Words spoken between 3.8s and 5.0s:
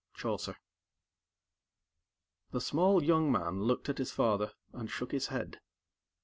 at his father, and